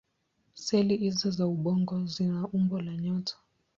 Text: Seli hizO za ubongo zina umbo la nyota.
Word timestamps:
Seli 0.53 0.97
hizO 0.97 1.31
za 1.31 1.47
ubongo 1.47 2.05
zina 2.05 2.47
umbo 2.47 2.81
la 2.81 2.95
nyota. 2.97 3.33